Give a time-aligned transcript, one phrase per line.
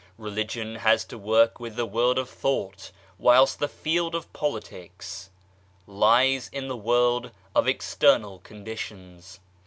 [0.17, 5.29] Religion has to work with the world of thought, whilst the field of politics
[5.85, 9.39] lies in the world of external conditions.